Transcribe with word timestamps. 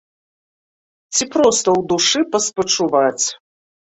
Ці 1.15 1.23
проста 1.35 1.67
ў 1.79 1.87
душы 1.91 2.19
паспачуваць. 2.33 3.25